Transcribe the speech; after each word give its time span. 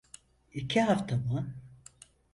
İki 0.53 0.81
hafta 0.81 1.15
mı? 1.15 1.55